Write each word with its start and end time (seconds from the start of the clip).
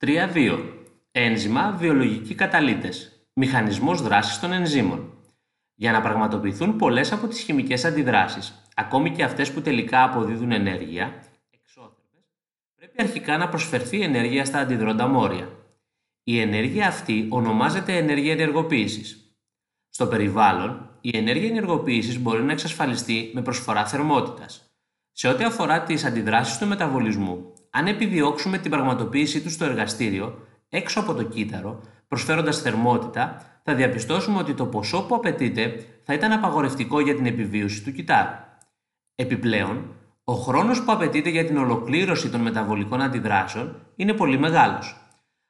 3.2. 0.00 0.58
Ένζημα 1.10 1.72
βιολογικοί 1.72 2.34
καταλύτες. 2.34 3.26
Μηχανισμός 3.32 4.02
δράσης 4.02 4.40
των 4.40 4.52
ενζήμων. 4.52 5.12
Για 5.74 5.92
να 5.92 6.00
πραγματοποιηθούν 6.00 6.76
πολλές 6.76 7.12
από 7.12 7.26
τις 7.26 7.40
χημικές 7.40 7.84
αντιδράσεις, 7.84 8.62
ακόμη 8.74 9.10
και 9.10 9.22
αυτές 9.22 9.52
που 9.52 9.60
τελικά 9.60 10.02
αποδίδουν 10.02 10.52
ενέργεια, 10.52 11.22
εξώθρεπες, 11.50 12.26
πρέπει 12.74 13.02
αρχικά 13.02 13.36
να 13.36 13.48
προσφερθεί 13.48 14.00
ενέργεια 14.00 14.44
στα 14.44 14.58
αντιδρόντα 14.58 15.06
μόρια. 15.06 15.48
Η 16.22 16.40
ενέργεια 16.40 16.86
αυτή 16.86 17.26
ονομάζεται 17.30 17.96
ενέργεια 17.96 18.32
ενεργοποίησης. 18.32 19.36
Στο 19.88 20.06
περιβάλλον, 20.06 20.98
η 21.00 21.16
ενέργεια 21.16 21.48
ενεργοποίησης 21.48 22.18
μπορεί 22.18 22.42
να 22.42 22.52
εξασφαλιστεί 22.52 23.30
με 23.34 23.42
προσφορά 23.42 23.86
θερμότητας. 23.86 24.70
Σε 25.12 25.28
ό,τι 25.28 25.44
αφορά 25.44 25.82
τις 25.82 26.04
αντιδράσεις 26.04 26.58
του 26.58 26.66
μεταβολισμού, 26.66 27.52
αν 27.70 27.86
επιδιώξουμε 27.86 28.58
την 28.58 28.70
πραγματοποίησή 28.70 29.40
τους 29.40 29.52
στο 29.52 29.64
εργαστήριο, 29.64 30.46
έξω 30.68 31.00
από 31.00 31.14
το 31.14 31.22
κύτταρο, 31.22 31.80
προσφέροντας 32.08 32.60
θερμότητα, 32.60 33.42
θα 33.62 33.74
διαπιστώσουμε 33.74 34.38
ότι 34.38 34.54
το 34.54 34.66
ποσό 34.66 35.02
που 35.02 35.14
απαιτείται 35.14 35.86
θα 36.02 36.14
ήταν 36.14 36.32
απαγορευτικό 36.32 37.00
για 37.00 37.14
την 37.14 37.26
επιβίωση 37.26 37.82
του 37.82 37.92
κυτάρου. 37.92 38.34
Επιπλέον, 39.14 39.94
ο 40.24 40.32
χρόνος 40.32 40.82
που 40.82 40.92
απαιτείται 40.92 41.28
για 41.28 41.44
την 41.44 41.56
ολοκλήρωση 41.56 42.30
των 42.30 42.40
μεταβολικών 42.40 43.02
αντιδράσεων 43.02 43.76
είναι 43.96 44.12
πολύ 44.12 44.38
μεγάλος. 44.38 44.96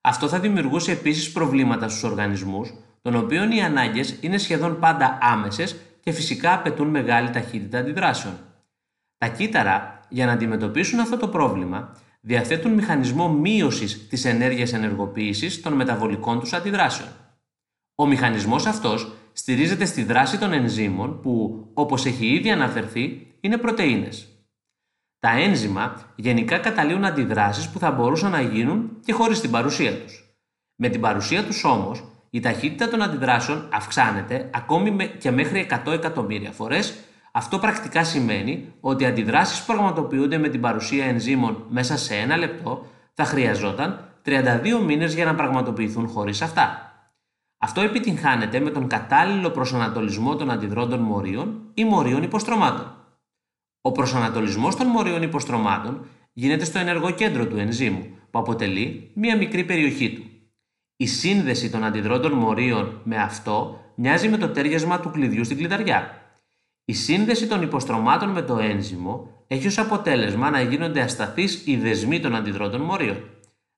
Αυτό 0.00 0.28
θα 0.28 0.40
δημιουργούσε 0.40 0.92
επίσης 0.92 1.32
προβλήματα 1.32 1.88
στους 1.88 2.02
οργανισμούς, 2.02 2.74
των 3.02 3.14
οποίων 3.14 3.50
οι 3.50 3.62
ανάγκες 3.62 4.18
είναι 4.20 4.38
σχεδόν 4.38 4.78
πάντα 4.78 5.18
άμεσες 5.20 5.76
και 6.00 6.12
φυσικά 6.12 6.54
απαιτούν 6.54 6.88
μεγάλη 6.88 7.30
ταχύτητα 7.30 7.78
αντιδράσεων. 7.78 8.34
Τα 9.18 9.28
κύτταρα, 9.28 10.00
για 10.08 10.26
να 10.26 10.32
αντιμετωπίσουν 10.32 11.00
αυτό 11.00 11.16
το 11.16 11.28
πρόβλημα, 11.28 11.96
διαθέτουν 12.20 12.72
μηχανισμό 12.72 13.28
μείωσης 13.28 14.08
της 14.08 14.24
ενέργειας 14.24 14.72
ενεργοποίησης 14.72 15.62
των 15.62 15.72
μεταβολικών 15.72 16.40
τους 16.40 16.52
αντιδράσεων. 16.52 17.08
Ο 17.94 18.06
μηχανισμός 18.06 18.66
αυτός 18.66 19.12
στηρίζεται 19.32 19.84
στη 19.84 20.02
δράση 20.02 20.38
των 20.38 20.52
ενζήμων 20.52 21.20
που, 21.20 21.64
όπως 21.74 22.06
έχει 22.06 22.26
ήδη 22.26 22.50
αναφερθεί, 22.50 23.34
είναι 23.40 23.56
πρωτεΐνες. 23.56 24.28
Τα 25.18 25.30
ένζημα 25.30 26.12
γενικά 26.16 26.58
καταλύουν 26.58 27.04
αντιδράσεις 27.04 27.68
που 27.68 27.78
θα 27.78 27.90
μπορούσαν 27.90 28.30
να 28.30 28.40
γίνουν 28.40 28.98
και 29.04 29.12
χωρίς 29.12 29.40
την 29.40 29.50
παρουσία 29.50 30.00
τους. 30.00 30.36
Με 30.76 30.88
την 30.88 31.00
παρουσία 31.00 31.44
τους 31.44 31.64
όμως, 31.64 32.04
η 32.30 32.40
ταχύτητα 32.40 32.88
των 32.88 33.02
αντιδράσεων 33.02 33.68
αυξάνεται 33.72 34.50
ακόμη 34.54 35.08
και 35.18 35.30
μέχρι 35.30 35.66
100 35.86 35.92
εκατομμύρια 35.92 36.52
φορές 36.52 36.94
αυτό 37.36 37.58
πρακτικά 37.58 38.04
σημαίνει 38.04 38.72
ότι 38.80 39.02
οι 39.02 39.06
αντιδράσεις 39.06 39.60
που 39.60 39.72
πραγματοποιούνται 39.72 40.38
με 40.38 40.48
την 40.48 40.60
παρουσία 40.60 41.04
ενζήμων 41.04 41.66
μέσα 41.68 41.96
σε 41.96 42.14
ένα 42.14 42.36
λεπτό 42.36 42.86
θα 43.14 43.24
χρειαζόταν 43.24 44.18
32 44.24 44.80
μήνες 44.84 45.14
για 45.14 45.24
να 45.24 45.34
πραγματοποιηθούν 45.34 46.08
χωρίς 46.08 46.42
αυτά. 46.42 46.92
Αυτό 47.58 47.80
επιτυγχάνεται 47.80 48.60
με 48.60 48.70
τον 48.70 48.86
κατάλληλο 48.86 49.50
προσανατολισμό 49.50 50.36
των 50.36 50.50
αντιδρόντων 50.50 51.00
μορίων 51.00 51.60
ή 51.74 51.84
μορίων 51.84 52.22
υποστρωμάτων. 52.22 52.94
Ο 53.80 53.92
προσανατολισμός 53.92 54.76
των 54.76 54.86
μορίων 54.86 55.22
υποστρωμάτων 55.22 56.06
γίνεται 56.32 56.64
στο 56.64 56.78
ενεργοκέντρο 56.78 57.46
του 57.46 57.58
ενζήμου, 57.58 58.06
που 58.30 58.38
αποτελεί 58.38 59.10
μία 59.14 59.36
μικρή 59.36 59.64
περιοχή 59.64 60.12
του. 60.12 60.22
Η 60.96 61.06
σύνδεση 61.06 61.70
των 61.70 61.84
αντιδρόντων 61.84 62.32
μορίων 62.32 63.00
με 63.04 63.16
αυτό 63.16 63.80
μοιάζει 63.94 64.28
με 64.28 64.36
το 64.36 64.48
τέριασμα 64.48 65.00
του 65.00 65.10
κλειδιού 65.10 65.44
στην 65.44 65.56
κλειδαριά. 65.56 66.18
Η 66.84 66.92
σύνδεση 66.92 67.46
των 67.46 67.62
υποστρωμάτων 67.62 68.28
με 68.28 68.42
το 68.42 68.58
ένζυμο 68.58 69.28
έχει 69.46 69.66
ως 69.66 69.78
αποτέλεσμα 69.78 70.50
να 70.50 70.60
γίνονται 70.60 71.00
ασταθείς 71.00 71.66
οι 71.66 71.76
δεσμοί 71.76 72.20
των 72.20 72.34
αντιδρόντων 72.34 72.80
μορίων. 72.80 73.16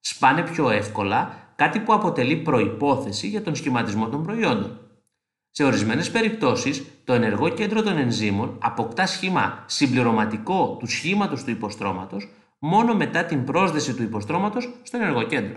Σπάνε 0.00 0.42
πιο 0.42 0.70
εύκολα, 0.70 1.52
κάτι 1.56 1.78
που 1.78 1.92
αποτελεί 1.92 2.36
προϋπόθεση 2.36 3.28
για 3.28 3.42
τον 3.42 3.54
σχηματισμό 3.54 4.08
των 4.08 4.22
προϊόντων. 4.22 4.80
Σε 5.50 5.64
ορισμένες 5.64 6.10
περιπτώσεις, 6.10 6.84
το 7.04 7.12
ενεργό 7.12 7.48
κέντρο 7.48 7.82
των 7.82 7.96
ενζήμων 7.96 8.58
αποκτά 8.62 9.06
σχήμα 9.06 9.64
συμπληρωματικό 9.66 10.76
του 10.78 10.86
σχήματος 10.86 11.44
του 11.44 11.50
υποστρώματος 11.50 12.28
μόνο 12.58 12.94
μετά 12.94 13.24
την 13.24 13.44
πρόσδεση 13.44 13.94
του 13.94 14.02
υποστρώματος 14.02 14.68
στο 14.82 14.96
ενεργό 14.96 15.22
κέντρο. 15.22 15.56